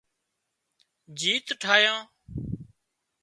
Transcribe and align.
جيت 1.19 1.47
ٺاهيان 1.61 2.01